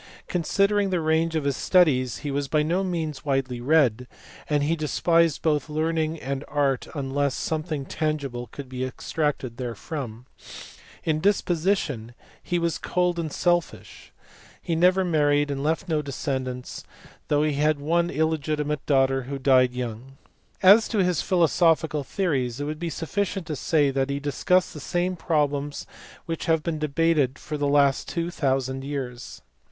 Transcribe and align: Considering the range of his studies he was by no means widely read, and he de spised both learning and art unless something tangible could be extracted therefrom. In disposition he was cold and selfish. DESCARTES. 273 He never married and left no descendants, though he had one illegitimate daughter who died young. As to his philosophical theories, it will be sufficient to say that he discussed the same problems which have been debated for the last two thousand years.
Considering 0.27 0.89
the 0.89 0.99
range 0.99 1.35
of 1.35 1.43
his 1.43 1.55
studies 1.55 2.17
he 2.25 2.31
was 2.31 2.47
by 2.47 2.63
no 2.63 2.83
means 2.83 3.23
widely 3.23 3.61
read, 3.61 4.07
and 4.49 4.63
he 4.63 4.75
de 4.75 4.87
spised 4.87 5.43
both 5.43 5.69
learning 5.69 6.19
and 6.19 6.43
art 6.47 6.87
unless 6.95 7.35
something 7.35 7.85
tangible 7.85 8.47
could 8.47 8.67
be 8.67 8.83
extracted 8.83 9.57
therefrom. 9.57 10.25
In 11.03 11.19
disposition 11.21 12.15
he 12.41 12.57
was 12.57 12.79
cold 12.79 13.19
and 13.19 13.31
selfish. 13.31 14.11
DESCARTES. 14.65 14.65
273 14.65 14.73
He 14.73 14.75
never 14.75 15.05
married 15.05 15.51
and 15.51 15.61
left 15.63 15.87
no 15.87 16.01
descendants, 16.01 16.83
though 17.27 17.43
he 17.43 17.53
had 17.53 17.79
one 17.79 18.09
illegitimate 18.09 18.83
daughter 18.87 19.21
who 19.29 19.37
died 19.37 19.75
young. 19.75 20.17
As 20.63 20.87
to 20.87 21.03
his 21.03 21.21
philosophical 21.21 22.03
theories, 22.03 22.59
it 22.59 22.63
will 22.63 22.73
be 22.73 22.89
sufficient 22.89 23.45
to 23.45 23.55
say 23.55 23.91
that 23.91 24.09
he 24.09 24.19
discussed 24.19 24.73
the 24.73 24.79
same 24.79 25.15
problems 25.15 25.85
which 26.25 26.47
have 26.47 26.63
been 26.63 26.79
debated 26.79 27.37
for 27.37 27.55
the 27.55 27.67
last 27.67 28.07
two 28.09 28.31
thousand 28.31 28.83
years. 28.83 29.43